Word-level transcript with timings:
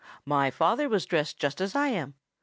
My 0.25 0.49
father 0.49 0.89
was 0.89 1.05
dressed 1.05 1.37
just 1.37 1.61
as 1.61 1.75
I 1.75 1.89
am. 1.89 2.15